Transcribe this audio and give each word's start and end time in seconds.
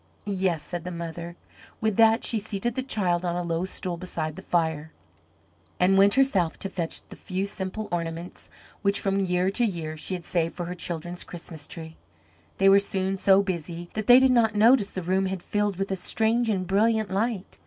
"Yes," 0.25 0.63
said 0.63 0.83
the 0.83 0.89
mother. 0.89 1.35
With 1.79 1.95
that 1.97 2.23
she 2.23 2.39
seated 2.39 2.73
the 2.73 2.81
child 2.81 3.23
on 3.23 3.35
a 3.35 3.43
low 3.43 3.65
stool 3.65 3.97
beside 3.97 4.35
the 4.35 4.41
fire, 4.41 4.91
and 5.79 5.95
went 5.95 6.15
herself 6.15 6.57
to 6.57 6.69
fetch 6.71 7.03
the 7.09 7.15
few 7.15 7.45
simple 7.45 7.87
ornaments 7.91 8.49
which 8.81 8.99
from 8.99 9.19
year 9.19 9.51
to 9.51 9.63
year 9.63 9.95
she 9.95 10.15
had 10.15 10.23
saved 10.25 10.55
for 10.55 10.65
her 10.65 10.73
children's 10.73 11.23
Christmas 11.23 11.67
tree. 11.67 11.97
They 12.57 12.67
were 12.67 12.79
soon 12.79 13.15
so 13.15 13.43
busy 13.43 13.91
that 13.93 14.07
they 14.07 14.19
did 14.19 14.31
not 14.31 14.55
notice 14.55 14.91
the 14.91 15.03
room 15.03 15.27
had 15.27 15.43
filled 15.43 15.77
with 15.77 15.91
a 15.91 15.95
strange 15.95 16.49
and 16.49 16.65
brilliant 16.65 17.11
light. 17.11 17.59